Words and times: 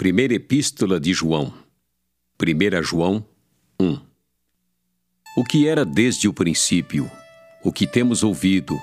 Primeira 0.00 0.32
Epístola 0.32 0.98
de 0.98 1.12
João. 1.12 1.52
1 2.42 2.82
João 2.82 3.22
1. 3.78 4.00
O 5.36 5.44
que 5.44 5.68
era 5.68 5.84
desde 5.84 6.26
o 6.26 6.32
princípio, 6.32 7.10
o 7.62 7.70
que 7.70 7.86
temos 7.86 8.24
ouvido, 8.24 8.80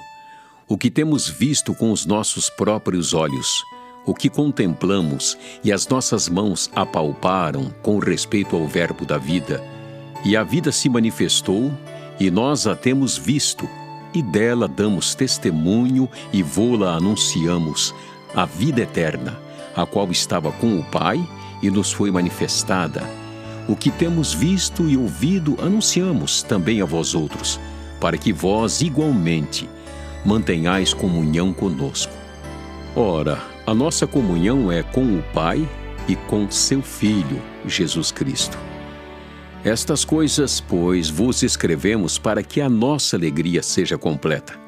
o 0.67 0.77
que 0.77 0.91
temos 0.91 1.27
visto 1.27 1.73
com 1.73 1.91
os 1.91 2.05
nossos 2.05 2.51
próprios 2.51 3.15
olhos, 3.15 3.63
o 4.05 4.13
que 4.13 4.29
contemplamos 4.29 5.35
e 5.63 5.71
as 5.71 5.87
nossas 5.87 6.29
mãos 6.29 6.69
apalparam 6.75 7.73
com 7.81 7.97
respeito 7.97 8.55
ao 8.55 8.67
Verbo 8.67 9.03
da 9.03 9.17
vida, 9.17 9.59
e 10.23 10.37
a 10.37 10.43
vida 10.43 10.71
se 10.71 10.87
manifestou, 10.87 11.75
e 12.19 12.29
nós 12.29 12.67
a 12.67 12.75
temos 12.75 13.17
visto, 13.17 13.67
e 14.13 14.21
dela 14.21 14.67
damos 14.67 15.15
testemunho 15.15 16.07
e 16.31 16.43
vô-la 16.43 16.95
anunciamos, 16.95 17.91
a 18.35 18.45
vida 18.45 18.83
eterna 18.83 19.46
a 19.77 19.85
qual 19.85 20.11
estava 20.11 20.51
com 20.51 20.79
o 20.79 20.83
Pai 20.83 21.23
e 21.61 21.69
nos 21.69 21.93
foi 21.93 22.09
manifestada. 22.11 23.03
O 23.67 23.75
que 23.75 23.91
temos 23.91 24.33
visto 24.33 24.89
e 24.89 24.97
ouvido 24.97 25.55
anunciamos 25.61 26.41
também 26.41 26.81
a 26.81 26.85
vós 26.85 27.13
outros, 27.13 27.59
para 28.01 28.17
que 28.17 28.33
vós 28.33 28.81
igualmente 28.81 29.69
mantenhais 30.25 30.93
comunhão 30.93 31.53
conosco. 31.53 32.13
Ora, 32.95 33.39
a 33.65 33.73
nossa 33.73 34.07
comunhão 34.07 34.71
é 34.71 34.81
com 34.81 35.19
o 35.19 35.23
Pai 35.33 35.67
e 36.07 36.15
com 36.15 36.49
seu 36.49 36.81
Filho, 36.81 37.41
Jesus 37.65 38.11
Cristo. 38.11 38.57
Estas 39.63 40.05
coisas, 40.05 40.59
pois, 40.59 41.09
vos 41.09 41.43
escrevemos 41.43 42.17
para 42.17 42.41
que 42.41 42.61
a 42.61 42.69
nossa 42.69 43.15
alegria 43.15 43.61
seja 43.61 43.97
completa. 43.97 44.66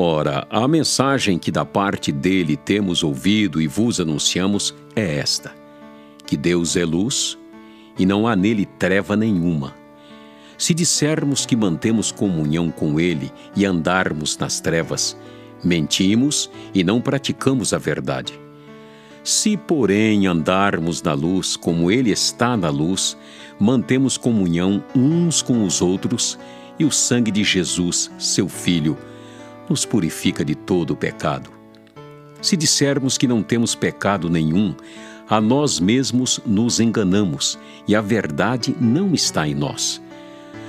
Ora, 0.00 0.46
a 0.48 0.68
mensagem 0.68 1.40
que 1.40 1.50
da 1.50 1.64
parte 1.64 2.12
dele 2.12 2.56
temos 2.56 3.02
ouvido 3.02 3.60
e 3.60 3.66
vos 3.66 3.98
anunciamos 3.98 4.72
é 4.94 5.16
esta: 5.16 5.52
que 6.24 6.36
Deus 6.36 6.76
é 6.76 6.84
luz 6.84 7.36
e 7.98 8.06
não 8.06 8.24
há 8.24 8.36
nele 8.36 8.64
treva 8.64 9.16
nenhuma. 9.16 9.74
Se 10.56 10.72
dissermos 10.72 11.44
que 11.44 11.56
mantemos 11.56 12.12
comunhão 12.12 12.70
com 12.70 13.00
ele 13.00 13.32
e 13.56 13.66
andarmos 13.66 14.38
nas 14.38 14.60
trevas, 14.60 15.18
mentimos 15.64 16.48
e 16.72 16.84
não 16.84 17.00
praticamos 17.00 17.72
a 17.72 17.78
verdade. 17.78 18.38
Se, 19.24 19.56
porém, 19.56 20.28
andarmos 20.28 21.02
na 21.02 21.12
luz 21.12 21.56
como 21.56 21.90
ele 21.90 22.12
está 22.12 22.56
na 22.56 22.70
luz, 22.70 23.16
mantemos 23.58 24.16
comunhão 24.16 24.80
uns 24.94 25.42
com 25.42 25.64
os 25.64 25.82
outros 25.82 26.38
e 26.78 26.84
o 26.84 26.92
sangue 26.92 27.32
de 27.32 27.42
Jesus, 27.42 28.12
seu 28.16 28.48
Filho, 28.48 28.96
nos 29.68 29.84
purifica 29.84 30.44
de 30.44 30.54
todo 30.54 30.92
o 30.92 30.96
pecado. 30.96 31.50
Se 32.40 32.56
dissermos 32.56 33.18
que 33.18 33.26
não 33.26 33.42
temos 33.42 33.74
pecado 33.74 34.30
nenhum, 34.30 34.74
a 35.28 35.40
nós 35.40 35.78
mesmos 35.78 36.40
nos 36.46 36.80
enganamos 36.80 37.58
e 37.86 37.94
a 37.94 38.00
verdade 38.00 38.74
não 38.80 39.12
está 39.12 39.46
em 39.46 39.54
nós. 39.54 40.00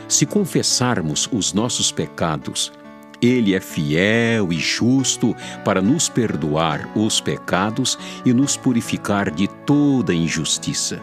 Se 0.07 0.25
confessarmos 0.25 1.29
os 1.31 1.53
nossos 1.53 1.91
pecados, 1.91 2.71
ele 3.21 3.53
é 3.53 3.59
fiel 3.59 4.51
e 4.51 4.57
justo 4.57 5.35
para 5.63 5.81
nos 5.81 6.09
perdoar 6.09 6.89
os 6.95 7.21
pecados 7.21 7.97
e 8.25 8.33
nos 8.33 8.57
purificar 8.57 9.29
de 9.29 9.47
toda 9.65 10.13
injustiça. 10.13 10.99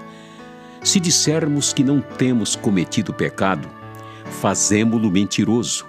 Se 0.82 0.98
dissermos 0.98 1.72
que 1.72 1.84
não 1.84 2.00
temos 2.00 2.56
cometido 2.56 3.12
pecado, 3.12 3.68
fazemo-lo 4.40 5.10
mentiroso, 5.10 5.86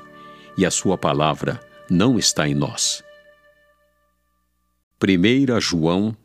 e 0.57 0.65
a 0.65 0.71
sua 0.71 0.97
palavra 0.97 1.59
não 1.89 2.17
está 2.17 2.47
em 2.47 2.53
nós. 2.53 3.03
1 5.01 5.59
João 5.61 6.15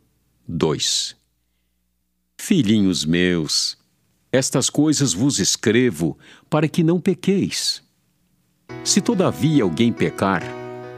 2 0.47 1.15
Filhinhos 2.37 3.05
meus, 3.05 3.77
estas 4.31 4.69
coisas 4.69 5.13
vos 5.13 5.39
escrevo 5.39 6.17
para 6.49 6.67
que 6.67 6.83
não 6.83 6.99
pequeis. 6.99 7.81
Se 8.83 8.99
todavia 8.99 9.63
alguém 9.63 9.93
pecar, 9.93 10.43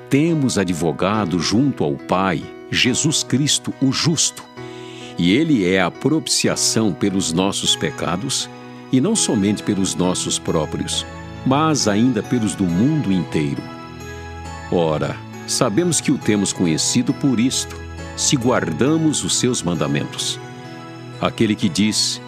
temos 0.09 0.57
advogado 0.57 1.37
junto 1.39 1.83
ao 1.83 1.95
Pai, 1.95 2.41
Jesus 2.71 3.23
Cristo, 3.23 3.73
o 3.81 3.91
justo, 3.91 4.43
e 5.17 5.31
ele 5.33 5.67
é 5.67 5.81
a 5.81 5.91
propiciação 5.91 6.93
pelos 6.93 7.31
nossos 7.31 7.75
pecados, 7.75 8.49
e 8.91 9.01
não 9.01 9.15
somente 9.15 9.61
pelos 9.61 9.93
nossos 9.95 10.39
próprios, 10.39 11.05
mas 11.45 11.87
ainda 11.87 12.23
pelos 12.23 12.55
do 12.55 12.63
mundo 12.63 13.11
inteiro. 13.11 13.74
Ora, 14.71 15.15
sabemos 15.47 16.01
que 16.01 16.11
o 16.11 16.17
temos 16.17 16.51
conhecido 16.51 17.13
por 17.13 17.39
isto, 17.39 17.75
se 18.17 18.35
guardamos 18.35 19.23
os 19.23 19.35
seus 19.35 19.61
mandamentos. 19.61 20.39
Aquele 21.21 21.55
que 21.55 21.69
diz, 21.69 22.21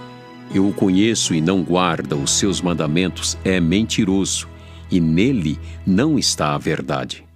Eu 0.53 0.67
o 0.67 0.73
conheço 0.73 1.33
e 1.33 1.41
não 1.41 1.61
guarda 1.61 2.15
os 2.15 2.31
seus 2.31 2.61
mandamentos, 2.61 3.37
é 3.43 3.59
mentiroso, 3.59 4.47
e 4.89 4.99
nele 4.99 5.59
não 5.85 6.17
está 6.17 6.53
a 6.53 6.57
verdade. 6.57 7.27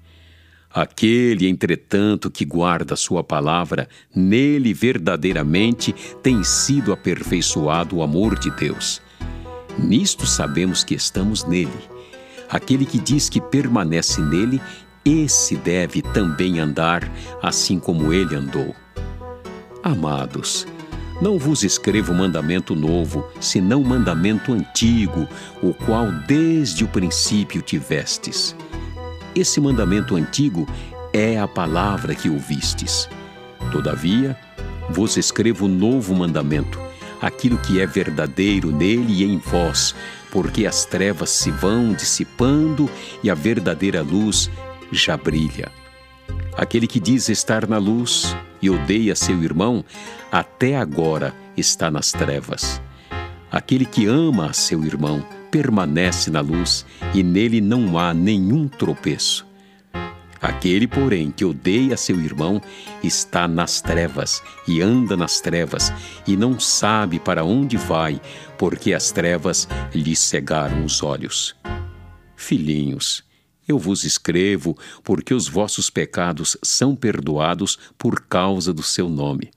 Aquele, 0.74 1.50
entretanto, 1.50 2.32
que 2.32 2.46
guarda 2.46 2.96
sua 2.96 3.22
palavra, 3.22 3.90
nele 4.16 4.74
verdadeiramente 4.74 5.94
tem 6.24 6.44
sido 6.44 6.94
aperfeiçoado 6.94 7.98
o 7.98 8.04
amor 8.04 8.40
de 8.40 8.50
Deus. 8.52 9.02
Nisto 9.78 10.26
sabemos 10.26 10.84
que 10.84 10.96
estamos 10.96 11.44
nele. 11.44 11.92
Aquele 12.50 12.86
que 12.86 13.00
diz 13.00 13.30
que 13.30 13.42
permanece 13.42 14.22
nele 14.22 14.62
esse 15.04 15.56
deve 15.56 16.02
também 16.02 16.60
andar 16.60 17.10
assim 17.42 17.80
como 17.80 18.14
ele 18.14 18.36
andou. 18.36 18.76
Amados, 19.84 20.68
não 21.22 21.40
vos 21.40 21.64
escrevo 21.64 22.14
mandamento 22.14 22.76
novo, 22.76 23.28
senão 23.40 23.84
mandamento 23.84 24.54
antigo, 24.54 25.28
o 25.62 25.74
qual 25.74 26.12
desde 26.28 26.84
o 26.84 26.88
princípio 26.88 27.62
tivestes. 27.62 28.56
Esse 29.36 29.60
mandamento 29.60 30.16
antigo 30.16 30.68
é 31.14 31.40
a 31.40 31.48
palavra 31.48 32.14
que 32.14 32.30
ouvistes. 32.30 33.10
Todavia, 33.72 34.38
vos 34.90 35.18
escrevo 35.18 35.68
novo 35.68 36.14
mandamento, 36.14 36.80
aquilo 37.22 37.58
que 37.58 37.80
é 37.80 37.88
verdadeiro 37.88 38.72
nele 38.72 39.22
e 39.22 39.24
em 39.24 39.38
vós, 39.38 39.96
porque 40.32 40.66
as 40.66 40.86
trevas 40.86 41.30
se 41.30 41.50
vão 41.50 41.94
dissipando 41.94 42.90
e 43.24 43.30
a 43.30 43.36
verdadeira 43.36 44.02
luz 44.02 44.50
já 44.92 45.18
brilha. 45.18 45.72
Aquele 46.56 46.88
que 46.88 47.00
diz 47.00 47.30
estar 47.30 47.68
na 47.68 47.78
luz 47.78 48.36
e 48.62 48.70
odeia 48.70 49.16
seu 49.16 49.42
irmão, 49.44 49.84
até 50.32 50.78
agora 50.78 51.34
está 51.56 51.90
nas 51.90 52.12
trevas. 52.12 52.82
Aquele 53.52 53.86
que 53.86 54.06
ama 54.06 54.48
a 54.48 54.54
seu 54.54 54.84
irmão 54.84 55.26
permanece 55.50 56.30
na 56.30 56.40
luz 56.40 56.86
e 57.14 57.22
nele 57.22 57.60
não 57.60 57.98
há 57.98 58.14
nenhum 58.14 58.68
tropeço. 58.68 59.46
Aquele, 60.42 60.88
porém, 60.88 61.30
que 61.30 61.46
odeia 61.46 61.96
seu 61.96 62.20
irmão 62.20 62.60
está 63.04 63.48
nas 63.48 63.80
trevas 63.80 64.42
e 64.68 64.82
anda 64.82 65.16
nas 65.16 65.40
trevas 65.40 65.94
e 66.26 66.36
não 66.36 66.60
sabe 66.60 67.20
para 67.20 67.44
onde 67.44 67.78
vai, 67.78 68.20
porque 68.58 68.94
as 68.94 69.12
trevas 69.12 69.68
lhe 69.94 70.16
cegaram 70.16 70.84
os 70.84 71.04
olhos. 71.04 71.56
Filhinhos, 72.36 73.24
eu 73.68 73.78
vos 73.78 74.04
escrevo, 74.04 74.78
porque 75.04 75.34
os 75.34 75.48
vossos 75.48 75.90
pecados 75.90 76.58
são 76.64 76.96
perdoados 76.96 77.78
por 77.98 78.22
causa 78.22 78.74
do 78.74 78.84
seu 78.84 79.08
nome. 79.08 79.52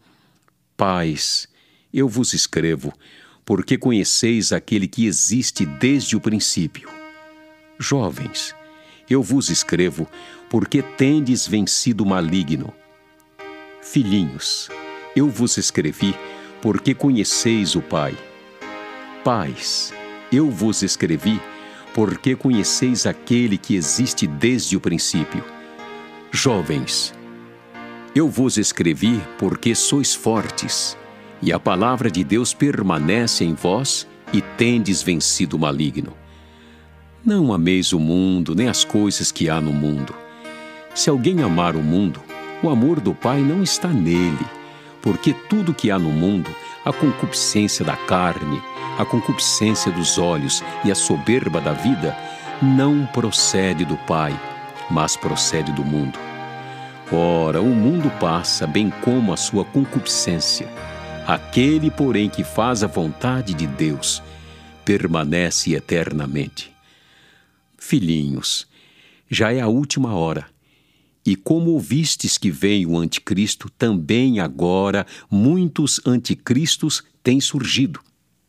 Pais, 0.76 1.48
eu 1.92 2.08
vos 2.08 2.34
escrevo, 2.34 2.92
porque 3.44 3.78
conheceis 3.78 4.52
aquele 4.52 4.88
que 4.88 5.06
existe 5.06 5.64
desde 5.64 6.16
o 6.16 6.20
princípio. 6.20 6.88
Jovens, 7.78 8.54
eu 9.08 9.22
vos 9.22 9.48
escrevo, 9.48 10.08
porque 10.48 10.82
tendes 10.82 11.46
vencido 11.46 12.04
o 12.04 12.06
maligno. 12.06 12.72
Filhinhos, 13.82 14.68
eu 15.14 15.28
vos 15.28 15.56
escrevi, 15.56 16.14
porque 16.62 16.94
conheceis 16.94 17.74
o 17.74 17.82
Pai. 17.82 18.16
Pais, 19.22 19.92
eu 20.32 20.50
vos 20.50 20.82
escrevi, 20.82 21.38
porque 21.38 21.53
conheceis 22.36 23.06
aquele 23.06 23.56
que 23.56 23.76
existe 23.76 24.26
desde 24.26 24.76
o 24.76 24.80
princípio. 24.80 25.44
Jovens, 26.32 27.14
eu 28.14 28.28
vos 28.28 28.58
escrevi 28.58 29.20
porque 29.38 29.74
sois 29.74 30.14
fortes, 30.14 30.96
e 31.40 31.52
a 31.52 31.58
palavra 31.58 32.10
de 32.10 32.24
Deus 32.24 32.52
permanece 32.52 33.44
em 33.44 33.54
vós 33.54 34.06
e 34.32 34.40
tendes 34.40 35.02
vencido 35.02 35.56
o 35.56 35.60
maligno. 35.60 36.12
Não 37.24 37.52
ameis 37.52 37.92
o 37.92 37.98
mundo, 37.98 38.54
nem 38.54 38.68
as 38.68 38.84
coisas 38.84 39.30
que 39.30 39.48
há 39.48 39.60
no 39.60 39.72
mundo. 39.72 40.14
Se 40.94 41.08
alguém 41.08 41.42
amar 41.42 41.76
o 41.76 41.82
mundo, 41.82 42.20
o 42.62 42.68
amor 42.68 43.00
do 43.00 43.14
Pai 43.14 43.40
não 43.40 43.62
está 43.62 43.88
nele, 43.88 44.46
porque 45.00 45.32
tudo 45.48 45.74
que 45.74 45.90
há 45.90 45.98
no 45.98 46.10
mundo, 46.10 46.50
a 46.84 46.92
concupiscência 46.92 47.84
da 47.84 47.96
carne, 47.96 48.60
a 48.98 49.04
concupiscência 49.04 49.90
dos 49.90 50.18
olhos 50.18 50.62
e 50.84 50.90
a 50.90 50.94
soberba 50.94 51.60
da 51.60 51.72
vida 51.72 52.16
não 52.62 53.06
procede 53.06 53.84
do 53.84 53.96
Pai, 53.98 54.38
mas 54.90 55.16
procede 55.16 55.72
do 55.72 55.84
mundo. 55.84 56.18
Ora, 57.12 57.60
o 57.60 57.74
mundo 57.74 58.10
passa, 58.20 58.66
bem 58.66 58.90
como 59.02 59.32
a 59.32 59.36
sua 59.36 59.64
concupiscência. 59.64 60.68
Aquele, 61.26 61.90
porém, 61.90 62.30
que 62.30 62.44
faz 62.44 62.84
a 62.84 62.86
vontade 62.86 63.52
de 63.52 63.66
Deus, 63.66 64.22
permanece 64.84 65.74
eternamente. 65.74 66.72
Filhinhos, 67.76 68.66
já 69.28 69.52
é 69.52 69.60
a 69.60 69.68
última 69.68 70.14
hora. 70.14 70.46
E 71.26 71.34
como 71.34 71.70
ouvistes 71.70 72.38
que 72.38 72.50
veio 72.50 72.90
o 72.90 72.98
anticristo, 72.98 73.70
também 73.70 74.40
agora 74.40 75.06
muitos 75.30 76.00
anticristos 76.06 77.02
têm 77.22 77.40
surgido, 77.40 78.00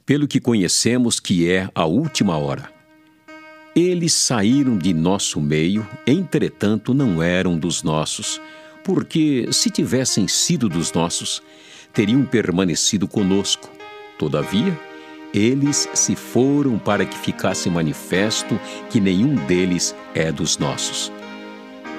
pelo 0.06 0.28
que 0.28 0.40
conhecemos 0.40 1.20
que 1.20 1.50
é 1.50 1.70
a 1.74 1.86
última 1.86 2.38
hora. 2.38 2.70
Eles 3.76 4.14
saíram 4.14 4.78
de 4.78 4.94
nosso 4.94 5.42
meio, 5.42 5.86
entretanto 6.06 6.94
não 6.94 7.22
eram 7.22 7.58
dos 7.58 7.84
nossos, 7.84 8.40
porque 8.84 9.48
se 9.52 9.70
tivessem 9.70 10.28
sido 10.28 10.70
dos 10.70 10.94
nossos, 10.94 11.42
teriam 11.92 12.24
permanecido 12.24 13.08
conosco. 13.08 13.70
Todavia, 14.18 14.80
eles 15.34 15.90
se 15.94 16.16
foram 16.16 16.78
para 16.78 17.04
que 17.04 17.18
ficasse 17.18 17.70
manifesto 17.70 18.58
que 18.90 19.02
nenhum 19.02 19.36
deles 19.48 19.94
é 20.14 20.32
dos 20.32 20.58
nossos. 20.58 21.12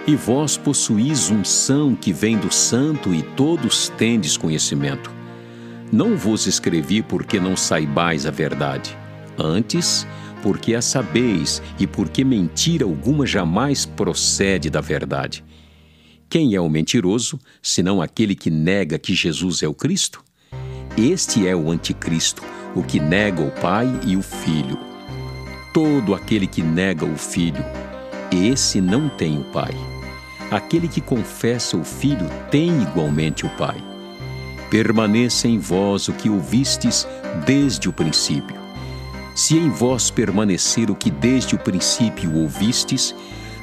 E 0.07 0.15
vós 0.15 0.57
possuís 0.57 1.29
unção 1.29 1.95
que 1.95 2.13
vem 2.13 2.39
do 2.39 2.53
Santo 2.53 3.13
e 3.13 3.23
todos 3.23 3.89
tendes 3.91 4.37
conhecimento. 4.37 5.11
Não 5.93 6.17
vos 6.17 6.47
escrevi 6.47 7.03
porque 7.03 7.39
não 7.39 7.57
saibais 7.57 8.27
a 8.27 8.31
verdade, 8.31 8.97
antes, 9.39 10.07
porque 10.43 10.75
a 10.75 10.83
sabeis 10.83 11.63
e 11.79 11.87
porque 11.87 12.25
mentira 12.25 12.85
alguma 12.85 13.25
jamais 13.25 13.87
procede 13.87 14.69
da 14.69 14.81
verdade. 14.81 15.45
Quem 16.29 16.55
é 16.57 16.61
o 16.61 16.69
mentiroso, 16.69 17.39
senão 17.63 18.03
aquele 18.03 18.35
que 18.35 18.51
nega 18.51 18.99
que 18.99 19.15
Jesus 19.15 19.63
é 19.63 19.69
o 19.69 19.75
Cristo? 19.75 20.25
Este 20.99 21.47
é 21.47 21.55
o 21.55 21.71
anticristo, 21.71 22.43
o 22.75 22.83
que 22.83 22.99
nega 22.99 23.41
o 23.41 23.51
Pai 23.53 23.89
e 24.05 24.17
o 24.17 24.23
Filho. 24.23 24.79
Todo 25.73 26.15
aquele 26.15 26.49
que 26.49 26.63
nega 26.63 27.05
o 27.05 27.17
Filho, 27.17 27.65
esse 28.33 28.81
não 28.81 29.09
tem 29.09 29.39
o 29.39 29.45
Pai. 29.53 29.73
Aquele 30.51 30.89
que 30.89 31.01
confessa 31.01 31.77
o 31.77 31.85
Filho 31.85 32.29
tem 32.51 32.83
igualmente 32.83 33.47
o 33.47 33.51
Pai. 33.51 33.96
Permaneça 34.71 35.49
em 35.49 35.59
vós 35.59 36.09
o 36.09 36.13
que 36.13 36.29
ouvistes 36.29 37.07
desde 37.45 37.89
o 37.89 37.93
princípio. 37.93 38.57
Se 39.35 39.57
em 39.57 39.69
vós 39.69 40.11
permanecer 40.11 40.91
o 40.91 40.95
que 40.95 41.11
desde 41.11 41.55
o 41.55 41.59
princípio 41.59 42.35
ouvistes, 42.37 43.15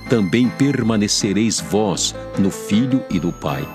também 0.10 0.50
permanecereis 0.50 1.60
vós 1.60 2.16
no 2.38 2.52
Filho 2.52 3.04
e 3.10 3.20
no 3.20 3.34
Pai. 3.34 3.68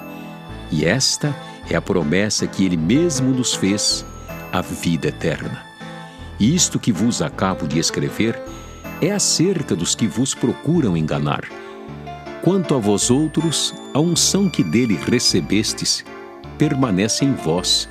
E 0.70 0.84
esta 0.84 1.34
é 1.68 1.74
a 1.74 1.82
promessa 1.82 2.46
que 2.46 2.64
Ele 2.64 2.76
mesmo 2.76 3.30
nos 3.30 3.54
fez, 3.54 4.04
a 4.52 4.60
vida 4.60 5.08
eterna. 5.08 5.64
Isto 6.38 6.78
que 6.78 6.92
vos 6.92 7.20
acabo 7.20 7.66
de 7.66 7.78
escrever 7.78 8.40
é 9.02 9.10
acerca 9.10 9.74
dos 9.74 9.94
que 9.94 10.06
vos 10.06 10.34
procuram 10.34 10.96
enganar 10.96 11.42
Quanto 12.42 12.74
a 12.74 12.78
vós 12.78 13.10
outros, 13.10 13.74
a 13.92 14.00
unção 14.00 14.48
que 14.48 14.62
dele 14.62 14.98
recebestes 15.06 16.04
permanece 16.58 17.24
em 17.24 17.32
vós, 17.32 17.88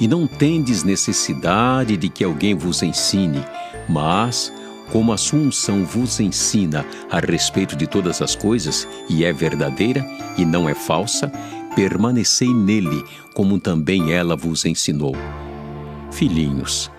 e 0.00 0.06
não 0.06 0.26
tendes 0.26 0.82
necessidade 0.82 1.96
de 1.96 2.08
que 2.08 2.24
alguém 2.24 2.54
vos 2.54 2.82
ensine, 2.82 3.42
mas, 3.88 4.52
como 4.92 5.12
a 5.12 5.16
sua 5.16 5.38
unção 5.38 5.84
vos 5.84 6.20
ensina 6.20 6.84
a 7.10 7.18
respeito 7.18 7.76
de 7.76 7.86
todas 7.86 8.20
as 8.20 8.34
coisas, 8.34 8.86
e 9.08 9.24
é 9.24 9.32
verdadeira 9.32 10.04
e 10.36 10.44
não 10.44 10.68
é 10.68 10.74
falsa, 10.74 11.32
permanecei 11.74 12.52
nele, 12.52 13.04
como 13.34 13.58
também 13.58 14.12
ela 14.12 14.36
vos 14.36 14.64
ensinou. 14.64 15.14
Filhinhos, 16.10 16.90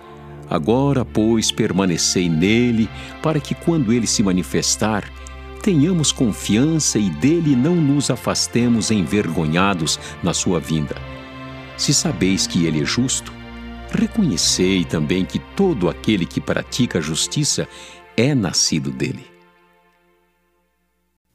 agora, 0.48 1.04
pois, 1.04 1.50
permanecei 1.50 2.28
nele, 2.28 2.88
para 3.22 3.40
que 3.40 3.54
quando 3.54 3.92
ele 3.92 4.06
se 4.06 4.22
manifestar, 4.22 5.04
tenhamos 5.60 6.10
confiança 6.10 6.98
e 6.98 7.10
dele 7.10 7.54
não 7.54 7.76
nos 7.76 8.10
afastemos 8.10 8.90
envergonhados 8.90 9.98
na 10.22 10.34
sua 10.34 10.58
vinda. 10.58 10.96
Se 11.76 11.94
sabeis 11.94 12.46
que 12.46 12.66
ele 12.66 12.82
é 12.82 12.84
justo, 12.84 13.32
reconhecei 13.90 14.84
também 14.84 15.24
que 15.24 15.38
todo 15.38 15.88
aquele 15.88 16.26
que 16.26 16.40
pratica 16.40 16.98
a 16.98 17.02
justiça 17.02 17.68
é 18.16 18.34
nascido 18.34 18.90
dele. 18.90 19.26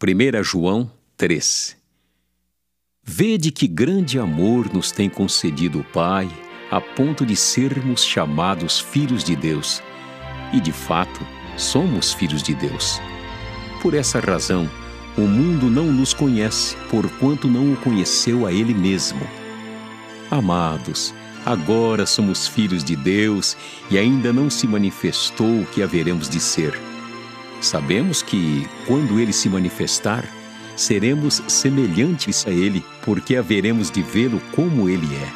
1 0.01 0.43
João 0.43 0.91
3 1.17 1.77
Vede 3.03 3.51
que 3.51 3.67
grande 3.67 4.19
amor 4.19 4.73
nos 4.73 4.91
tem 4.91 5.09
concedido 5.09 5.79
o 5.79 5.83
Pai, 5.83 6.27
a 6.71 6.81
ponto 6.81 7.25
de 7.25 7.35
sermos 7.35 8.03
chamados 8.03 8.79
filhos 8.79 9.23
de 9.23 9.35
Deus. 9.35 9.81
E 10.51 10.59
de 10.59 10.71
fato, 10.71 11.25
somos 11.55 12.13
filhos 12.13 12.41
de 12.41 12.55
Deus. 12.55 12.99
Por 13.85 13.93
essa 13.93 14.19
razão, 14.19 14.67
o 15.15 15.21
mundo 15.21 15.69
não 15.69 15.93
nos 15.93 16.11
conhece, 16.11 16.75
porquanto 16.89 17.47
não 17.47 17.71
o 17.71 17.77
conheceu 17.77 18.47
a 18.47 18.51
Ele 18.51 18.73
mesmo. 18.73 19.21
Amados, 20.31 21.13
agora 21.45 22.07
somos 22.07 22.47
filhos 22.47 22.83
de 22.83 22.95
Deus 22.95 23.55
e 23.91 23.99
ainda 23.99 24.33
não 24.33 24.49
se 24.49 24.65
manifestou 24.67 25.61
o 25.61 25.67
que 25.67 25.83
haveremos 25.83 26.27
de 26.27 26.39
ser. 26.39 26.73
Sabemos 27.61 28.23
que, 28.23 28.67
quando 28.87 29.19
Ele 29.19 29.31
se 29.31 29.47
manifestar, 29.49 30.25
seremos 30.75 31.43
semelhantes 31.47 32.43
a 32.47 32.49
Ele, 32.49 32.83
porque 33.03 33.35
haveremos 33.35 33.91
de 33.91 34.01
vê-lo 34.01 34.41
como 34.51 34.89
Ele 34.89 35.15
é. 35.15 35.31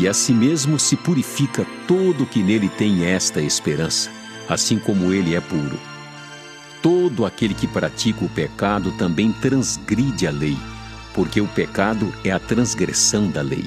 E 0.00 0.06
assim 0.06 0.34
mesmo 0.34 0.78
se 0.78 0.94
purifica 0.94 1.66
todo 1.88 2.26
que 2.26 2.44
nele 2.44 2.68
tem 2.68 3.06
esta 3.06 3.40
esperança, 3.40 4.08
assim 4.48 4.78
como 4.78 5.12
Ele 5.12 5.34
é 5.34 5.40
puro. 5.40 5.95
Todo 6.82 7.24
aquele 7.24 7.54
que 7.54 7.66
pratica 7.66 8.24
o 8.24 8.28
pecado 8.28 8.92
também 8.92 9.32
transgride 9.32 10.26
a 10.26 10.30
lei, 10.30 10.56
porque 11.14 11.40
o 11.40 11.46
pecado 11.48 12.12
é 12.22 12.30
a 12.30 12.38
transgressão 12.38 13.28
da 13.28 13.42
lei. 13.42 13.64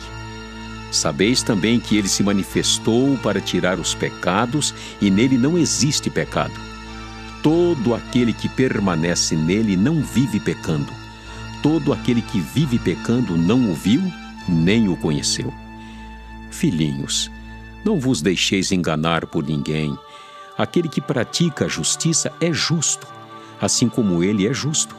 Sabeis 0.91 1.43
também 1.43 1.79
que 1.79 1.97
ele 1.97 2.07
se 2.07 2.23
manifestou 2.23 3.17
para 3.17 3.39
tirar 3.39 3.79
os 3.79 3.93
pecados 3.93 4.73
e 4.99 5.11
nele 5.11 5.37
não 5.37 5.57
existe 5.57 6.09
pecado. 6.09 6.53
Todo 7.43 7.93
aquele 7.93 8.33
que 8.33 8.49
permanece 8.49 9.35
nele 9.35 9.77
não 9.77 10.01
vive 10.01 10.39
pecando. 10.39 10.91
Todo 11.61 11.93
aquele 11.93 12.21
que 12.21 12.39
vive 12.39 12.79
pecando 12.79 13.37
não 13.37 13.71
o 13.71 13.73
viu, 13.73 14.01
nem 14.47 14.89
o 14.89 14.95
conheceu. 14.95 15.53
Filhinhos, 16.49 17.29
não 17.83 17.99
vos 17.99 18.21
deixeis 18.21 18.71
enganar 18.71 19.27
por 19.27 19.43
ninguém 19.45 19.97
Aquele 20.59 20.89
que 20.89 20.99
pratica 20.99 21.63
a 21.63 21.67
justiça 21.69 22.33
é 22.41 22.51
justo, 22.51 23.07
assim 23.61 23.87
como 23.87 24.21
ele 24.21 24.45
é 24.45 24.53
justo. 24.53 24.93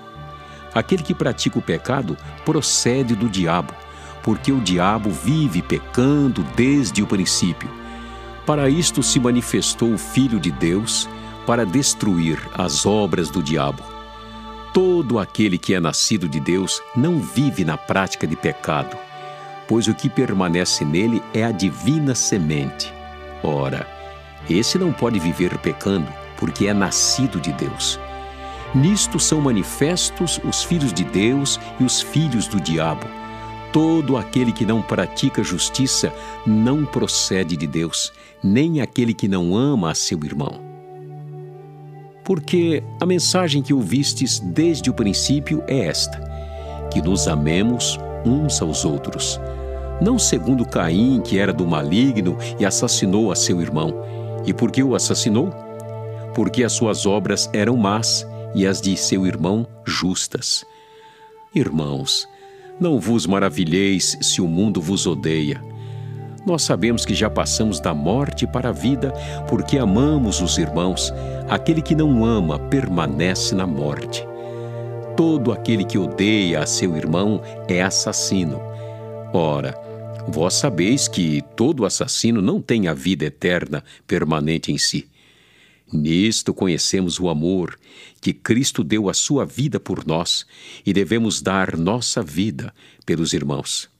Aquele 0.75 1.03
que 1.03 1.13
pratica 1.13 1.59
o 1.59 1.63
pecado 1.63 2.17
procede 2.47 3.15
do 3.15 3.29
diabo, 3.29 3.75
porque 4.23 4.53
o 4.53 4.61
diabo 4.63 5.11
vive 5.11 5.61
pecando 5.61 6.43
desde 6.57 7.03
o 7.03 7.07
princípio. 7.07 7.69
Para 8.47 8.71
isto 8.71 9.03
se 9.03 9.21
manifestou 9.21 9.93
o 9.93 9.99
Filho 9.99 10.41
de 10.41 10.51
Deus, 10.51 11.07
para 11.47 11.67
destruir 11.67 12.39
as 12.55 12.87
obras 12.87 13.29
do 13.29 13.43
diabo. 13.43 13.83
Todo 14.73 15.19
aquele 15.19 15.59
que 15.59 15.75
é 15.75 15.81
nascido 15.81 16.27
de 16.27 16.41
Deus 16.41 16.81
não 16.97 17.19
vive 17.19 17.67
na 17.67 17.77
prática 17.77 18.27
de 18.27 18.35
pecado, 18.37 18.97
pois 19.69 19.89
o 19.89 19.95
que 19.95 20.09
permanece 20.09 20.87
nele 20.87 21.23
é 21.35 21.45
a 21.45 21.53
divina 21.53 22.15
semente. 22.15 22.91
Ora, 23.43 24.00
esse 24.55 24.79
não 24.79 24.93
pode 24.93 25.19
viver 25.19 25.57
pecando, 25.59 26.07
porque 26.37 26.67
é 26.67 26.75
nascido 26.75 27.41
de 27.41 27.53
Deus. 27.53 27.99
Nisto 28.75 29.19
são 29.19 29.41
manifestos 29.41 30.41
os 30.45 30.63
filhos 30.63 30.93
de 30.93 31.05
Deus 31.05 31.59
e 31.79 31.85
os 31.85 32.01
filhos 32.01 32.47
do 32.47 32.61
diabo. 32.61 33.07
Todo 33.73 34.17
aquele 34.17 34.53
que 34.53 34.65
não 34.65 34.81
pratica 34.81 35.43
justiça 35.43 36.13
não 36.47 36.85
procede 36.85 37.57
de 37.57 37.67
Deus, 37.67 38.13
nem 38.43 38.81
aquele 38.81 39.13
que 39.13 39.29
não 39.29 39.57
ama 39.57 39.91
a 39.91 39.95
seu 39.95 40.19
irmão. 40.25 40.61
Porque 42.25 42.83
a 43.01 43.07
mensagem 43.07 43.63
que 43.63 43.75
ouvistes 43.75 44.39
desde 44.39 44.89
o 44.89 44.95
princípio 44.95 45.63
é 45.67 45.87
esta: 45.87 46.21
que 46.93 47.03
nos 47.03 47.27
amemos 47.27 47.99
uns 48.25 48.63
aos 48.63 48.85
outros. 48.85 49.41
Não 50.01 50.19
segundo 50.19 50.65
Caim, 50.65 51.21
que 51.21 51.39
era 51.39 51.53
do 51.53 51.67
maligno 51.67 52.39
e 52.59 52.65
assassinou 52.65 53.31
a 53.31 53.37
seu 53.37 53.61
irmão 53.61 54.20
e 54.47 54.53
por 54.53 54.71
que 54.71 54.83
o 54.83 54.95
assassinou? 54.95 55.51
Porque 56.35 56.65
as 56.65 56.73
suas 56.73 57.07
obras 57.07 57.51
eram 57.53 57.77
más 57.77 58.27
e 58.55 58.67
as 58.67 58.81
de 58.81 58.97
seu 58.97 59.27
irmão 59.27 59.67
justas. 59.85 60.65
Irmãos, 61.55 62.29
não 62.79 62.99
vos 62.99 63.27
maravilheis 63.27 64.17
se 64.23 64.41
o 64.41 64.47
mundo 64.47 64.81
vos 64.81 65.07
odeia. 65.07 65.63
Nós 66.47 66.63
sabemos 66.63 67.05
que 67.05 67.15
já 67.15 67.29
passamos 67.29 67.81
da 67.81 67.93
morte 67.93 68.47
para 68.47 68.71
a 68.71 68.73
vida 68.73 69.13
porque 69.49 69.77
amamos 69.77 70.41
os 70.41 70.57
irmãos. 70.57 71.13
Aquele 71.49 71.83
que 71.83 71.95
não 71.95 72.25
ama 72.25 72.59
permanece 72.59 73.55
na 73.55 73.67
morte. 73.67 74.27
Todo 75.17 75.53
aquele 75.53 75.85
que 75.85 75.99
odeia 75.99 76.61
a 76.61 76.67
seu 76.67 76.97
irmão 76.97 77.43
é 77.69 77.83
assassino. 77.83 78.61
Ora, 79.35 79.75
Vós 80.29 80.55
sabeis 80.55 81.09
que 81.09 81.43
todo 81.57 81.85
assassino 81.85 82.41
não 82.43 82.61
tem 82.61 82.89
a 82.89 82.95
vida 82.95 83.25
eterna 83.25 83.83
permanente 84.07 84.71
em 84.71 84.79
si. 84.79 85.09
Nisto 85.93 86.55
conhecemos 86.55 87.19
o 87.19 87.29
amor 87.29 87.79
que 88.21 88.33
Cristo 88.33 88.85
deu 88.85 89.09
a 89.09 89.15
sua 89.15 89.45
vida 89.45 89.81
por 89.81 90.07
nós 90.07 90.47
e 90.87 90.93
devemos 90.93 91.43
dar 91.43 91.77
nossa 91.77 92.23
vida 92.23 92.73
pelos 93.05 93.33
irmãos. 93.33 93.91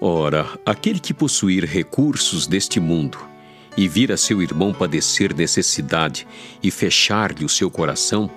Ora, 0.00 0.58
aquele 0.64 0.98
que 0.98 1.14
possuir 1.14 1.64
recursos 1.64 2.46
deste 2.46 2.80
mundo 2.80 3.18
e 3.76 3.86
vir 3.86 4.10
a 4.10 4.16
seu 4.16 4.42
irmão 4.42 4.72
padecer 4.72 5.34
necessidade 5.34 6.26
e 6.62 6.70
fechar-lhe 6.70 7.44
o 7.44 7.48
seu 7.48 7.70
coração, 7.70 8.28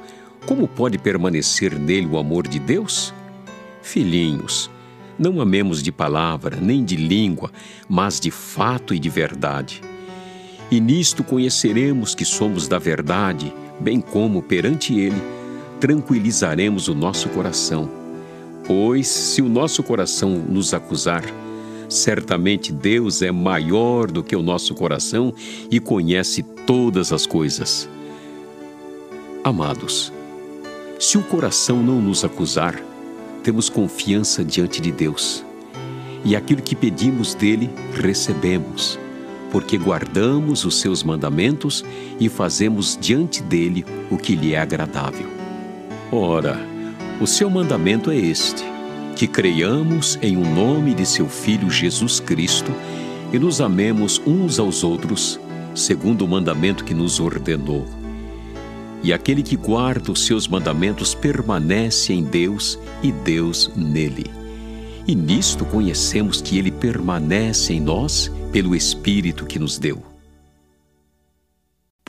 como 0.46 0.68
pode 0.68 0.98
permanecer 0.98 1.80
nele 1.80 2.06
o 2.06 2.18
amor 2.18 2.48
de 2.48 2.60
Deus? 2.60 3.14
Filhinhos, 3.82 4.70
não 5.18 5.40
amemos 5.42 5.82
de 5.82 5.92
palavra, 5.92 6.58
nem 6.62 6.84
de 6.84 6.96
língua, 6.96 7.52
mas 7.88 8.20
de 8.20 8.32
fato 8.32 8.94
e 8.94 9.00
de 9.00 9.10
verdade. 9.10 9.82
E 10.72 10.80
nisto 10.80 11.24
conheceremos 11.24 12.16
que 12.16 12.26
somos 12.26 12.68
da 12.68 12.80
verdade, 12.80 13.54
bem 13.80 14.02
como 14.02 14.42
perante 14.42 14.98
Ele 14.98 15.22
tranquilizaremos 15.84 16.88
o 16.88 16.96
nosso 16.96 17.28
coração. 17.28 17.90
Pois, 18.66 19.06
se 19.06 19.42
o 19.42 19.50
nosso 19.50 19.84
coração 19.84 20.30
nos 20.30 20.74
acusar, 20.74 21.26
certamente 21.90 22.72
Deus 22.72 23.22
é 23.22 23.34
maior 23.34 24.10
do 24.10 24.24
que 24.24 24.34
o 24.34 24.42
nosso 24.42 24.74
coração 24.74 25.34
e 25.70 25.82
conhece 25.82 26.42
todas 26.66 27.12
as 27.12 27.26
coisas. 27.26 27.90
Amados, 29.44 30.14
se 30.98 31.18
o 31.18 31.22
coração 31.24 31.84
não 31.84 32.02
nos 32.02 32.24
acusar, 32.24 32.82
temos 33.44 33.70
confiança 33.70 34.44
diante 34.44 34.82
de 34.82 34.92
Deus. 34.92 35.46
E 36.24 36.36
aquilo 36.36 36.62
que 36.62 36.76
pedimos 36.76 37.34
dele, 37.36 37.70
recebemos, 37.94 38.98
porque 39.52 39.78
guardamos 39.78 40.64
os 40.64 40.80
seus 40.80 41.04
mandamentos 41.04 41.84
e 42.20 42.30
fazemos 42.30 42.98
diante 43.00 43.44
dele 43.44 43.86
o 44.10 44.18
que 44.18 44.34
lhe 44.36 44.54
é 44.54 44.60
agradável. 44.60 45.28
Ora, 46.12 46.58
o 47.20 47.28
seu 47.28 47.50
mandamento 47.50 48.10
é 48.10 48.16
este: 48.16 48.64
que 49.18 49.28
creiamos 49.28 50.18
em 50.22 50.38
o 50.38 50.40
um 50.40 50.56
nome 50.56 50.94
de 50.94 51.06
seu 51.06 51.28
Filho 51.28 51.70
Jesus 51.70 52.22
Cristo 52.22 52.72
e 53.34 53.38
nos 53.38 53.60
amemos 53.60 54.22
uns 54.26 54.60
aos 54.60 54.84
outros, 54.84 55.40
segundo 55.76 56.24
o 56.24 56.28
mandamento 56.28 56.86
que 56.86 56.94
nos 56.94 57.20
ordenou 57.20 58.03
e 59.04 59.12
aquele 59.12 59.44
que 59.44 59.58
guarda 59.58 60.12
os 60.12 60.26
seus 60.26 60.48
mandamentos 60.48 61.14
permanece 61.14 62.14
em 62.14 62.24
Deus 62.24 62.80
e 63.04 63.12
Deus 63.12 63.70
nele. 63.76 64.26
E 65.06 65.14
nisto 65.14 65.66
conhecemos 65.66 66.42
que 66.42 66.58
ele 66.58 66.72
permanece 66.72 67.74
em 67.74 67.82
nós 67.82 68.32
pelo 68.54 68.74
Espírito 68.74 69.46
que 69.46 69.60
nos 69.60 69.78
deu. 69.78 70.02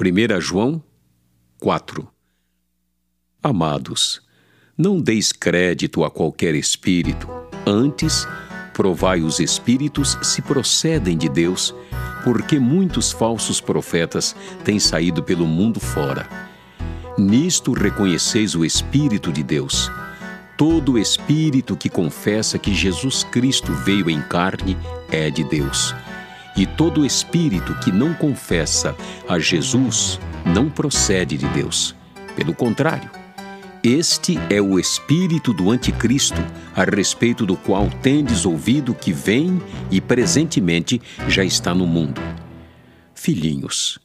1 0.01 0.41
João 0.41 0.83
4 1.59 2.09
Amados, 3.43 4.23
não 4.79 5.01
deis 5.01 5.33
crédito 5.33 6.05
a 6.05 6.11
qualquer 6.11 6.55
espírito, 6.55 7.29
antes 7.67 8.27
provai 8.73 9.21
os 9.21 9.39
espíritos 9.39 10.19
se 10.23 10.43
procedem 10.43 11.17
de 11.17 11.29
Deus, 11.29 11.75
porque 12.25 12.59
muitos 12.59 13.13
falsos 13.13 13.61
profetas 13.61 14.35
têm 14.65 14.81
saído 14.81 15.23
pelo 15.23 15.47
mundo 15.47 15.79
fora. 15.79 16.54
Nisto 17.17 17.73
reconheceis 17.73 18.57
o 18.57 18.65
Espírito 18.65 19.33
de 19.33 19.43
Deus. 19.43 19.91
Todo 20.57 20.99
espírito 20.99 21.77
que 21.77 21.89
confessa 21.89 22.59
que 22.59 22.75
Jesus 22.75 23.25
Cristo 23.25 23.73
veio 23.73 24.11
em 24.11 24.21
carne 24.23 24.77
é 25.11 25.31
de 25.31 25.45
Deus. 25.45 25.95
E 26.57 26.67
todo 26.67 27.05
espírito 27.05 27.75
que 27.81 27.91
não 27.91 28.15
confessa 28.15 28.97
a 29.29 29.39
Jesus 29.39 30.21
não 30.45 30.69
procede 30.69 31.37
de 31.37 31.47
Deus. 31.49 31.95
Pelo 32.37 32.55
contrário, 32.55 33.11
este 33.83 34.39
é 34.49 34.61
o 34.61 34.79
espírito 34.79 35.53
do 35.53 35.71
Anticristo, 35.71 36.41
a 36.75 36.85
respeito 36.85 37.45
do 37.45 37.57
qual 37.57 37.89
tendes 38.03 38.47
ouvido 38.47 38.95
que 38.95 39.13
vem 39.13 39.61
e 39.91 40.01
presentemente 40.01 41.01
já 41.29 41.45
está 41.45 41.75
no 41.75 41.87
mundo. 41.87 42.21
Filhinhos, 43.15 43.99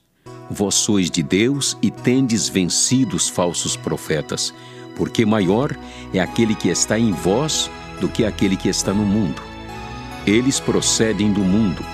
Vós 0.49 0.75
sois 0.75 1.11
de 1.11 1.21
Deus 1.21 1.77
e 1.81 1.91
tendes 1.91 2.49
vencido 2.49 3.15
os 3.15 3.29
falsos 3.29 3.75
profetas, 3.75 4.53
porque 4.95 5.25
maior 5.25 5.75
é 6.13 6.19
aquele 6.19 6.55
que 6.55 6.69
está 6.69 6.97
em 6.97 7.11
vós 7.11 7.69
do 8.01 8.09
que 8.09 8.25
aquele 8.25 8.55
que 8.55 8.67
está 8.67 8.91
no 8.91 9.05
mundo. 9.05 9.41
Eles 10.25 10.59
procedem 10.59 11.31
do 11.31 11.41
mundo. 11.41 11.85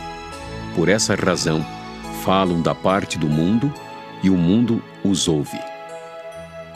Por 0.76 0.90
essa 0.90 1.16
razão, 1.16 1.66
falam 2.24 2.62
da 2.62 2.74
parte 2.74 3.18
do 3.18 3.28
mundo 3.28 3.72
e 4.24 4.30
o 4.30 4.38
mundo 4.38 4.82
os 5.04 5.28
ouve. 5.28 5.60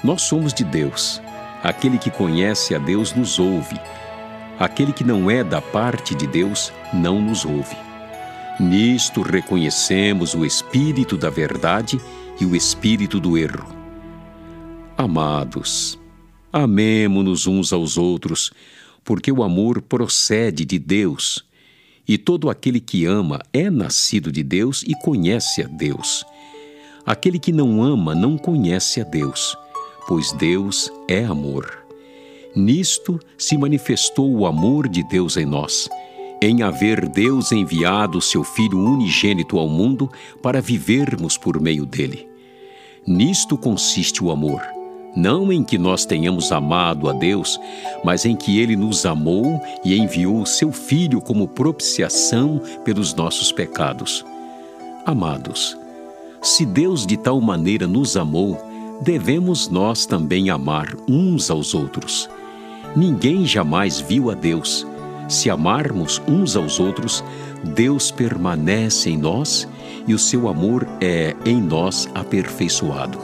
Nós 0.03 0.21
somos 0.21 0.53
de 0.53 0.63
Deus. 0.63 1.21
Aquele 1.63 1.97
que 1.97 2.11
conhece 2.11 2.75
a 2.75 2.77
Deus 2.77 3.13
nos 3.13 3.39
ouve. 3.39 3.79
Aquele 4.59 4.93
que 4.93 5.03
não 5.03 5.29
é 5.31 5.43
da 5.43 5.61
parte 5.61 6.13
de 6.13 6.27
Deus 6.27 6.71
não 6.93 7.21
nos 7.21 7.45
ouve. 7.45 7.75
Nisto 8.59 9.21
reconhecemos 9.21 10.33
o 10.33 10.45
espírito 10.45 11.15
da 11.15 11.29
verdade 11.29 11.97
e 12.41 12.45
o 12.45 12.53
espírito 12.53 13.17
do 13.17 13.37
erro. 13.37 13.73
Amados, 14.97 15.97
amemo-nos 16.51 17.47
uns 17.47 17.71
aos 17.71 17.97
outros, 17.97 18.51
porque 19.01 19.31
o 19.31 19.43
amor 19.43 19.81
procede 19.81 20.65
de 20.65 20.77
Deus, 20.77 21.45
e 22.05 22.17
todo 22.17 22.49
aquele 22.49 22.81
que 22.81 23.05
ama 23.05 23.39
é 23.53 23.69
nascido 23.69 24.29
de 24.29 24.43
Deus 24.43 24.83
e 24.83 24.93
conhece 25.03 25.61
a 25.61 25.67
Deus. 25.67 26.25
Aquele 27.05 27.39
que 27.39 27.53
não 27.53 27.81
ama 27.81 28.13
não 28.13 28.37
conhece 28.37 28.99
a 28.99 29.05
Deus, 29.05 29.55
pois 30.05 30.33
Deus 30.33 30.91
é 31.07 31.23
amor. 31.23 31.85
Nisto 32.53 33.21
se 33.37 33.57
manifestou 33.57 34.29
o 34.35 34.45
amor 34.45 34.89
de 34.89 35.01
Deus 35.03 35.37
em 35.37 35.45
nós 35.45 35.87
em 36.41 36.63
haver 36.63 37.07
Deus 37.07 37.51
enviado 37.51 38.21
seu 38.21 38.43
Filho 38.43 38.79
unigênito 38.79 39.57
ao 39.57 39.67
mundo 39.67 40.09
para 40.41 40.61
vivermos 40.61 41.37
por 41.37 41.59
meio 41.59 41.85
dele. 41.85 42.27
Nisto 43.05 43.57
consiste 43.57 44.23
o 44.23 44.31
amor, 44.31 44.61
não 45.15 45.51
em 45.51 45.63
que 45.63 45.77
nós 45.77 46.05
tenhamos 46.05 46.51
amado 46.51 47.09
a 47.09 47.13
Deus, 47.13 47.59
mas 48.03 48.25
em 48.25 48.35
que 48.35 48.59
ele 48.59 48.75
nos 48.75 49.05
amou 49.05 49.61
e 49.83 49.97
enviou 49.97 50.45
seu 50.45 50.71
Filho 50.71 51.19
como 51.19 51.47
propiciação 51.47 52.61
pelos 52.85 53.13
nossos 53.13 53.51
pecados. 53.51 54.23
Amados, 55.05 55.77
se 56.41 56.65
Deus 56.65 57.05
de 57.05 57.17
tal 57.17 57.41
maneira 57.41 57.87
nos 57.87 58.15
amou, 58.15 58.57
devemos 59.01 59.67
nós 59.67 60.05
também 60.05 60.49
amar 60.49 60.95
uns 61.07 61.49
aos 61.49 61.73
outros. 61.73 62.29
Ninguém 62.95 63.45
jamais 63.45 63.99
viu 63.99 64.29
a 64.31 64.33
Deus 64.33 64.85
se 65.29 65.49
amarmos 65.49 66.21
uns 66.27 66.55
aos 66.55 66.79
outros, 66.79 67.23
Deus 67.63 68.11
permanece 68.11 69.09
em 69.09 69.17
nós 69.17 69.67
e 70.07 70.13
o 70.13 70.19
seu 70.19 70.49
amor 70.49 70.87
é 70.99 71.35
em 71.45 71.61
nós 71.61 72.09
aperfeiçoado. 72.15 73.19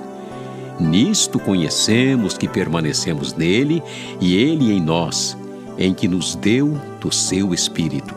Nisto 0.79 1.39
conhecemos 1.39 2.37
que 2.37 2.47
permanecemos 2.47 3.33
nele 3.33 3.81
e 4.21 4.35
ele 4.35 4.71
em 4.71 4.79
nós, 4.79 5.35
em 5.77 5.93
que 5.93 6.07
nos 6.07 6.35
deu 6.35 6.79
do 7.01 7.11
seu 7.11 7.53
Espírito. 7.53 8.13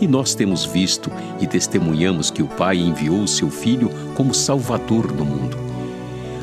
E 0.00 0.08
nós 0.08 0.34
temos 0.34 0.64
visto 0.64 1.10
e 1.40 1.46
testemunhamos 1.46 2.30
que 2.30 2.42
o 2.42 2.48
Pai 2.48 2.78
enviou 2.78 3.22
o 3.22 3.28
seu 3.28 3.50
Filho 3.50 3.90
como 4.14 4.32
Salvador 4.32 5.12
do 5.12 5.24
mundo. 5.24 5.56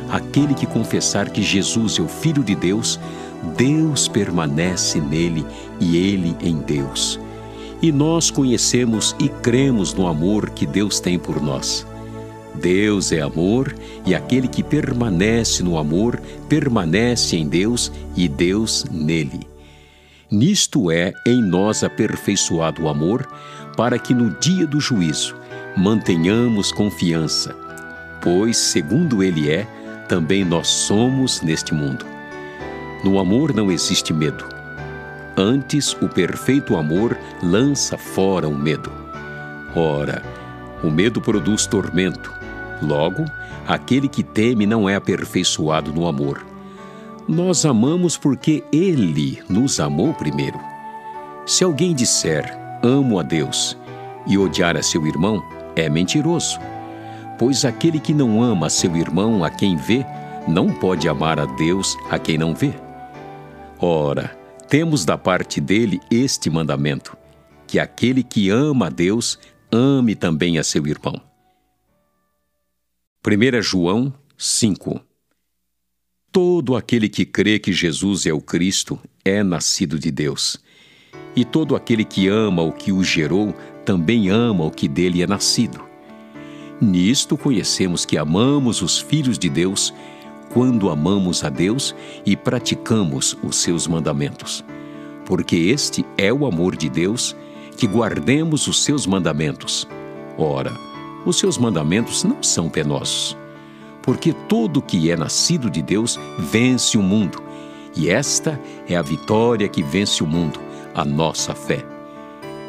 Aquele 0.09 0.53
que 0.53 0.65
confessar 0.65 1.29
que 1.29 1.41
Jesus 1.41 1.99
é 1.99 2.01
o 2.01 2.07
Filho 2.07 2.43
de 2.43 2.55
Deus, 2.55 2.99
Deus 3.55 4.07
permanece 4.07 4.99
nele 4.99 5.45
e 5.79 5.97
ele 5.97 6.35
em 6.41 6.57
Deus. 6.57 7.19
E 7.81 7.91
nós 7.91 8.29
conhecemos 8.29 9.15
e 9.19 9.29
cremos 9.29 9.93
no 9.93 10.07
amor 10.07 10.49
que 10.49 10.65
Deus 10.65 10.99
tem 10.99 11.17
por 11.17 11.41
nós. 11.41 11.85
Deus 12.55 13.11
é 13.11 13.21
amor 13.21 13.73
e 14.05 14.13
aquele 14.13 14.47
que 14.47 14.61
permanece 14.61 15.63
no 15.63 15.77
amor 15.77 16.19
permanece 16.49 17.37
em 17.37 17.47
Deus 17.47 17.91
e 18.15 18.27
Deus 18.27 18.85
nele. 18.91 19.47
Nisto 20.29 20.91
é 20.91 21.13
em 21.25 21.41
nós 21.41 21.83
aperfeiçoado 21.83 22.83
o 22.83 22.89
amor, 22.89 23.27
para 23.75 23.97
que 23.97 24.13
no 24.13 24.29
dia 24.39 24.67
do 24.67 24.79
juízo 24.79 25.35
mantenhamos 25.75 26.71
confiança, 26.71 27.55
pois, 28.21 28.57
segundo 28.57 29.23
Ele 29.23 29.49
é, 29.49 29.65
também 30.07 30.43
nós 30.43 30.67
somos 30.67 31.41
neste 31.41 31.73
mundo. 31.73 32.05
No 33.03 33.19
amor 33.19 33.53
não 33.53 33.71
existe 33.71 34.13
medo. 34.13 34.45
Antes, 35.37 35.93
o 36.01 36.09
perfeito 36.09 36.75
amor 36.75 37.17
lança 37.41 37.97
fora 37.97 38.47
o 38.47 38.53
medo. 38.57 38.91
Ora, 39.75 40.21
o 40.83 40.89
medo 40.89 41.21
produz 41.21 41.65
tormento. 41.65 42.33
Logo, 42.81 43.23
aquele 43.67 44.07
que 44.07 44.23
teme 44.23 44.65
não 44.65 44.89
é 44.89 44.95
aperfeiçoado 44.95 45.93
no 45.93 46.07
amor. 46.07 46.45
Nós 47.27 47.65
amamos 47.65 48.17
porque 48.17 48.63
Ele 48.71 49.41
nos 49.47 49.79
amou 49.79 50.13
primeiro. 50.13 50.59
Se 51.45 51.63
alguém 51.63 51.93
disser, 51.93 52.57
amo 52.83 53.19
a 53.19 53.23
Deus, 53.23 53.77
e 54.27 54.37
odiar 54.37 54.75
a 54.75 54.83
seu 54.83 55.05
irmão 55.07 55.41
é 55.75 55.89
mentiroso. 55.89 56.59
Pois 57.37 57.63
aquele 57.63 57.99
que 57.99 58.13
não 58.13 58.43
ama 58.43 58.69
seu 58.69 58.95
irmão 58.97 59.43
a 59.43 59.49
quem 59.49 59.77
vê, 59.77 60.05
não 60.47 60.69
pode 60.69 61.07
amar 61.07 61.39
a 61.39 61.45
Deus 61.45 61.95
a 62.09 62.19
quem 62.19 62.37
não 62.37 62.53
vê. 62.53 62.73
Ora, 63.79 64.37
temos 64.67 65.05
da 65.05 65.17
parte 65.17 65.61
dele 65.61 66.01
este 66.11 66.49
mandamento: 66.49 67.15
que 67.65 67.79
aquele 67.79 68.23
que 68.23 68.49
ama 68.49 68.87
a 68.87 68.89
Deus 68.89 69.39
ame 69.71 70.15
também 70.15 70.57
a 70.57 70.63
seu 70.63 70.85
irmão. 70.85 71.21
1 73.25 73.61
João 73.61 74.13
5 74.37 75.01
Todo 76.31 76.75
aquele 76.75 77.09
que 77.09 77.25
crê 77.25 77.57
que 77.57 77.71
Jesus 77.71 78.25
é 78.25 78.33
o 78.33 78.41
Cristo 78.41 78.99
é 79.25 79.41
nascido 79.43 79.97
de 79.97 80.11
Deus. 80.11 80.57
E 81.35 81.43
todo 81.43 81.75
aquele 81.75 82.03
que 82.03 82.27
ama 82.27 82.61
o 82.61 82.71
que 82.71 82.91
o 82.91 83.03
gerou 83.03 83.53
também 83.85 84.29
ama 84.29 84.65
o 84.65 84.71
que 84.71 84.87
dele 84.87 85.23
é 85.23 85.27
nascido. 85.27 85.81
Nisto 86.81 87.37
conhecemos 87.37 88.05
que 88.05 88.17
amamos 88.17 88.81
os 88.81 88.99
filhos 88.99 89.39
de 89.39 89.49
Deus 89.49 89.93
quando 90.53 90.89
amamos 90.89 91.43
a 91.43 91.49
Deus 91.49 91.95
e 92.25 92.35
praticamos 92.35 93.37
os 93.43 93.57
seus 93.57 93.87
mandamentos. 93.87 94.63
Porque 95.25 95.55
este 95.55 96.05
é 96.17 96.33
o 96.33 96.45
amor 96.45 96.75
de 96.75 96.89
Deus, 96.89 97.35
que 97.77 97.87
guardemos 97.87 98.67
os 98.67 98.83
seus 98.83 99.05
mandamentos. 99.05 99.87
Ora, 100.37 100.73
os 101.25 101.37
seus 101.37 101.57
mandamentos 101.57 102.23
não 102.23 102.41
são 102.41 102.69
penosos 102.69 103.37
porque 104.09 104.33
todo 104.33 104.81
que 104.81 105.11
é 105.11 105.15
nascido 105.15 105.69
de 105.69 105.83
Deus 105.83 106.19
vence 106.39 106.97
o 106.97 107.01
mundo. 107.01 107.43
E 107.95 108.09
esta 108.09 108.59
é 108.87 108.95
a 108.95 109.03
vitória 109.03 109.67
que 109.67 109.83
vence 109.83 110.23
o 110.23 110.25
mundo, 110.25 110.59
a 110.95 111.05
nossa 111.05 111.53
fé. 111.53 111.85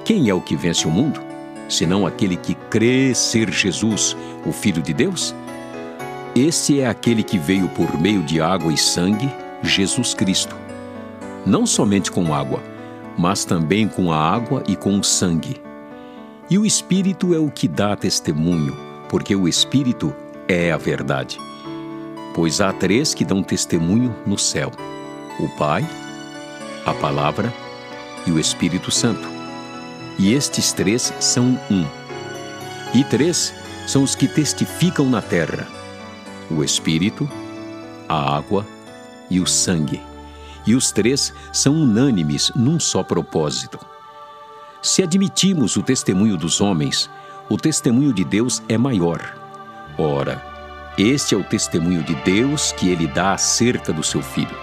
Quem 0.04 0.28
é 0.28 0.34
o 0.34 0.40
que 0.42 0.54
vence 0.54 0.87
o 0.87 0.90
mundo? 0.90 1.18
Senão 1.66 2.06
aquele 2.06 2.37
que 2.37 2.54
crê 2.54 3.14
ser 3.14 3.50
Jesus, 3.50 4.14
o 4.44 4.52
Filho 4.52 4.82
de 4.82 4.92
Deus? 4.92 5.34
Este 6.34 6.80
é 6.80 6.87
aquele 6.87 7.25
que 7.25 7.37
veio 7.37 7.68
por 7.70 8.00
meio 8.00 8.22
de 8.22 8.40
água 8.40 8.72
e 8.72 8.76
sangue, 8.76 9.28
Jesus 9.64 10.14
Cristo. 10.14 10.54
Não 11.44 11.66
somente 11.66 12.08
com 12.08 12.32
água, 12.32 12.62
mas 13.18 13.44
também 13.44 13.88
com 13.88 14.12
a 14.12 14.16
água 14.16 14.62
e 14.68 14.76
com 14.76 14.96
o 14.96 15.02
sangue. 15.02 15.60
E 16.49 16.56
o 16.56 16.64
Espírito 16.64 17.34
é 17.34 17.38
o 17.38 17.50
que 17.50 17.66
dá 17.66 17.96
testemunho, 17.96 18.76
porque 19.08 19.34
o 19.34 19.49
Espírito 19.49 20.14
é 20.46 20.70
a 20.70 20.76
verdade. 20.76 21.37
Pois 22.32 22.60
há 22.60 22.72
três 22.72 23.12
que 23.12 23.25
dão 23.25 23.42
testemunho 23.42 24.14
no 24.25 24.38
céu: 24.38 24.70
o 25.40 25.49
Pai, 25.58 25.84
a 26.87 26.94
Palavra 26.94 27.52
e 28.25 28.30
o 28.30 28.38
Espírito 28.38 28.92
Santo. 28.92 29.28
E 30.16 30.32
estes 30.32 30.72
três 30.72 31.12
são 31.18 31.58
um. 31.68 31.84
E 32.94 33.02
três 33.02 33.52
são 33.84 34.04
os 34.04 34.14
que 34.14 34.28
testificam 34.28 35.06
na 35.10 35.20
terra: 35.20 35.79
o 36.50 36.64
Espírito, 36.64 37.28
a 38.09 38.37
água 38.37 38.66
e 39.30 39.40
o 39.40 39.47
sangue. 39.47 40.00
E 40.66 40.75
os 40.75 40.92
três 40.92 41.33
são 41.52 41.75
unânimes 41.75 42.50
num 42.54 42.78
só 42.78 43.02
propósito. 43.02 43.78
Se 44.83 45.02
admitimos 45.02 45.76
o 45.76 45.83
testemunho 45.83 46.37
dos 46.37 46.61
homens, 46.61 47.09
o 47.49 47.57
testemunho 47.57 48.12
de 48.12 48.25
Deus 48.25 48.62
é 48.69 48.76
maior 48.76 49.40
Ora, 50.02 50.42
este 50.97 51.35
é 51.35 51.38
o 51.38 51.45
testemunho 51.45 52.02
de 52.02 52.14
Deus 52.14 52.73
que 52.73 52.88
ele 52.88 53.07
dá 53.07 53.35
acerca 53.35 53.92
do 53.92 54.02
seu 54.02 54.23
Filho. 54.23 54.57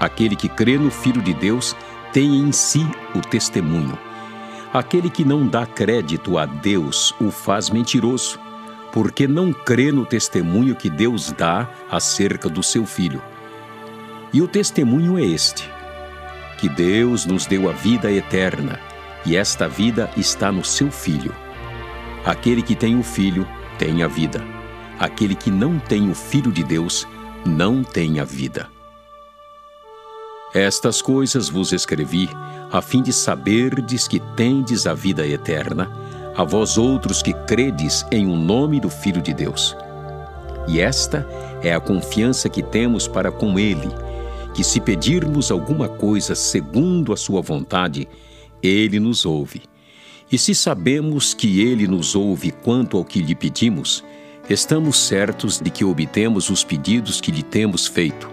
Aquele 0.00 0.34
que 0.34 0.48
crê 0.48 0.76
no 0.76 0.90
Filho 0.90 1.22
de 1.22 1.32
Deus 1.32 1.76
tem 2.12 2.34
em 2.34 2.50
si 2.50 2.84
o 3.14 3.20
testemunho. 3.20 3.96
Aquele 4.72 5.08
que 5.08 5.24
não 5.24 5.46
dá 5.46 5.64
crédito 5.64 6.36
a 6.36 6.46
Deus 6.46 7.14
o 7.20 7.30
faz 7.30 7.70
mentiroso, 7.70 8.40
porque 8.92 9.26
não 9.26 9.52
crê 9.52 9.92
no 9.92 10.04
testemunho 10.04 10.74
que 10.74 10.90
Deus 10.90 11.32
dá 11.32 11.68
acerca 11.90 12.48
do 12.48 12.62
seu 12.62 12.84
Filho. 12.84 13.22
E 14.32 14.42
o 14.42 14.48
testemunho 14.48 15.18
é 15.18 15.24
este: 15.24 15.68
que 16.58 16.68
Deus 16.68 17.26
nos 17.26 17.46
deu 17.46 17.68
a 17.68 17.72
vida 17.72 18.10
eterna, 18.10 18.80
e 19.24 19.36
esta 19.36 19.68
vida 19.68 20.10
está 20.16 20.50
no 20.52 20.64
seu 20.64 20.90
Filho. 20.90 21.34
Aquele 22.24 22.62
que 22.62 22.74
tem 22.74 22.98
o 22.98 23.02
Filho 23.02 23.46
tem 23.78 24.02
a 24.02 24.08
vida. 24.08 24.42
Aquele 24.98 25.34
que 25.34 25.50
não 25.50 25.78
tem 25.78 26.10
o 26.10 26.14
Filho 26.14 26.52
de 26.52 26.62
Deus 26.62 27.06
não 27.46 27.82
tem 27.82 28.20
a 28.20 28.24
vida. 28.24 28.68
Estas 30.52 31.00
coisas 31.00 31.48
vos 31.48 31.72
escrevi, 31.72 32.28
a 32.72 32.82
fim 32.82 33.02
de 33.02 33.12
saberdes 33.12 34.08
que 34.08 34.20
tendes 34.36 34.86
a 34.86 34.92
vida 34.92 35.26
eterna, 35.26 35.90
a 36.36 36.44
vós 36.44 36.78
outros 36.78 37.22
que 37.22 37.32
credes 37.32 38.04
em 38.10 38.26
o 38.26 38.30
um 38.30 38.36
nome 38.36 38.80
do 38.80 38.88
Filho 38.88 39.20
de 39.20 39.34
Deus. 39.34 39.76
E 40.68 40.80
esta 40.80 41.26
é 41.62 41.74
a 41.74 41.80
confiança 41.80 42.48
que 42.48 42.62
temos 42.62 43.08
para 43.08 43.30
com 43.30 43.58
Ele, 43.58 43.88
que 44.54 44.62
se 44.62 44.80
pedirmos 44.80 45.50
alguma 45.50 45.88
coisa 45.88 46.34
segundo 46.34 47.12
a 47.12 47.16
Sua 47.16 47.40
vontade, 47.40 48.08
Ele 48.62 49.00
nos 49.00 49.24
ouve. 49.24 49.62
E 50.30 50.38
se 50.38 50.54
sabemos 50.54 51.34
que 51.34 51.60
Ele 51.60 51.86
nos 51.88 52.14
ouve 52.14 52.52
quanto 52.52 52.96
ao 52.96 53.04
que 53.04 53.20
lhe 53.20 53.34
pedimos, 53.34 54.04
estamos 54.48 54.98
certos 54.98 55.58
de 55.60 55.70
que 55.70 55.84
obtemos 55.84 56.50
os 56.50 56.62
pedidos 56.62 57.20
que 57.20 57.32
lhe 57.32 57.42
temos 57.42 57.86
feito. 57.86 58.30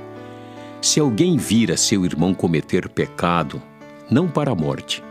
Se 0.81 0.99
alguém 0.99 1.37
vir 1.37 1.71
a 1.71 1.77
seu 1.77 2.05
irmão 2.05 2.33
cometer 2.33 2.87
pecado, 2.87 3.61
não 4.09 4.27
para 4.27 4.51
a 4.51 4.55
morte, 4.55 5.03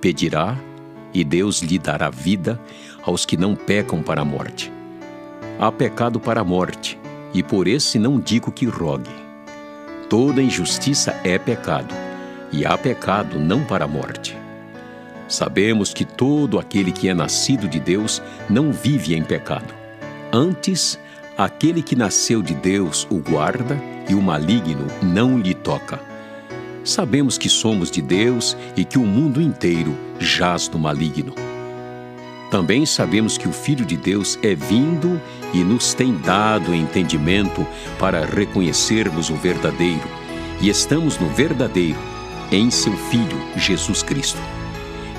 pedirá 0.00 0.56
e 1.12 1.24
Deus 1.24 1.60
lhe 1.60 1.78
dará 1.78 2.10
vida 2.10 2.60
aos 3.02 3.24
que 3.24 3.36
não 3.36 3.54
pecam 3.54 4.02
para 4.02 4.22
a 4.22 4.24
morte. 4.24 4.72
Há 5.58 5.72
pecado 5.72 6.20
para 6.20 6.40
a 6.40 6.44
morte, 6.44 6.98
e 7.34 7.42
por 7.42 7.66
esse 7.66 7.98
não 7.98 8.20
digo 8.20 8.52
que 8.52 8.66
rogue. 8.66 9.10
Toda 10.08 10.42
injustiça 10.42 11.18
é 11.24 11.38
pecado, 11.38 11.94
e 12.52 12.64
há 12.64 12.76
pecado 12.78 13.38
não 13.38 13.64
para 13.64 13.84
a 13.84 13.88
morte. 13.88 14.36
Sabemos 15.28 15.92
que 15.92 16.04
todo 16.04 16.58
aquele 16.58 16.90
que 16.90 17.08
é 17.08 17.14
nascido 17.14 17.68
de 17.68 17.78
Deus 17.78 18.22
não 18.48 18.72
vive 18.72 19.14
em 19.14 19.22
pecado. 19.22 19.74
Antes, 20.32 20.98
aquele 21.36 21.82
que 21.82 21.94
nasceu 21.94 22.42
de 22.42 22.54
Deus 22.54 23.06
o 23.10 23.18
guarda 23.18 23.78
e 24.08 24.14
o 24.14 24.22
maligno 24.22 24.86
não 25.02 25.38
lhe 25.38 25.52
toca. 25.52 26.07
Sabemos 26.88 27.36
que 27.36 27.50
somos 27.50 27.90
de 27.90 28.00
Deus 28.00 28.56
e 28.74 28.82
que 28.82 28.98
o 28.98 29.04
mundo 29.04 29.42
inteiro 29.42 29.94
jaz 30.18 30.70
no 30.70 30.78
maligno. 30.78 31.34
Também 32.50 32.86
sabemos 32.86 33.36
que 33.36 33.46
o 33.46 33.52
Filho 33.52 33.84
de 33.84 33.94
Deus 33.94 34.38
é 34.42 34.54
vindo 34.54 35.20
e 35.52 35.58
nos 35.58 35.92
tem 35.92 36.16
dado 36.16 36.74
entendimento 36.74 37.66
para 37.98 38.24
reconhecermos 38.24 39.28
o 39.28 39.34
verdadeiro, 39.34 40.08
e 40.62 40.70
estamos 40.70 41.18
no 41.18 41.28
verdadeiro, 41.28 41.98
em 42.50 42.70
seu 42.70 42.96
Filho, 42.96 43.38
Jesus 43.54 44.02
Cristo. 44.02 44.40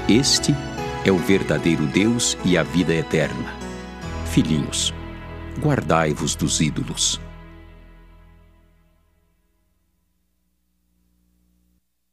Este 0.10 0.56
é 1.06 1.12
o 1.12 1.18
verdadeiro 1.18 1.86
Deus 1.86 2.36
e 2.44 2.58
a 2.58 2.64
vida 2.64 2.96
eterna. 2.96 3.54
Filhinhos, 4.26 4.92
guardai-vos 5.62 6.34
dos 6.34 6.62
ídolos. 6.62 7.22